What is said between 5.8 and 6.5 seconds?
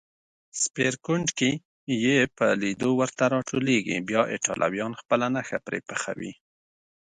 پخوي.